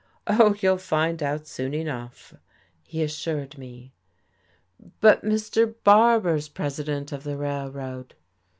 "Oh, 0.25 0.55
you'll 0.59 0.79
find 0.79 1.21
out 1.21 1.45
soon 1.45 1.75
enough," 1.75 2.33
he 2.87 3.03
assured 3.03 3.59
me. 3.59 3.93
"But 4.99 5.23
Mr. 5.23 5.75
Barbour's 5.83 6.49
president 6.49 7.11
of 7.11 7.23
the 7.23 7.37
Railroad." 7.37 8.15